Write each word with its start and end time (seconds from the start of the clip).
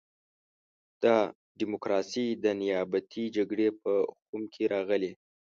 دا 1.03 1.17
ډیموکراسي 1.59 2.25
د 2.43 2.45
نیابتي 2.61 3.23
جګړې 3.37 3.67
په 3.81 3.91
خُم 4.23 4.41
کې 4.53 4.63
راغلې. 4.73 5.11